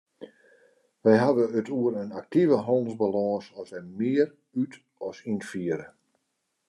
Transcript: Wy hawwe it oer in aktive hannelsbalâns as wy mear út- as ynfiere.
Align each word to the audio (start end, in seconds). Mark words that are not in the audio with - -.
Wy 1.01 1.13
hawwe 1.21 1.43
it 1.59 1.67
oer 1.77 1.93
in 2.03 2.11
aktive 2.19 2.55
hannelsbalâns 2.67 3.45
as 3.59 3.69
wy 3.75 3.81
mear 3.97 4.27
út- 4.61 4.83
as 5.07 5.17
ynfiere. 5.31 5.87